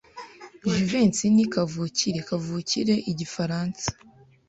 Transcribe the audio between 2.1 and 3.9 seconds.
kavukire igifaransa.